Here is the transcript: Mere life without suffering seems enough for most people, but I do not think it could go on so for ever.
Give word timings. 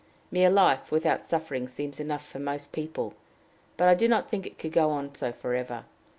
Mere 0.31 0.49
life 0.49 0.91
without 0.91 1.23
suffering 1.23 1.67
seems 1.67 1.99
enough 1.99 2.25
for 2.27 2.39
most 2.39 2.71
people, 2.71 3.13
but 3.77 3.87
I 3.87 3.93
do 3.93 4.07
not 4.07 4.27
think 4.27 4.47
it 4.47 4.57
could 4.57 4.71
go 4.73 4.89
on 4.89 5.13
so 5.13 5.31
for 5.31 5.53
ever. 5.53 5.85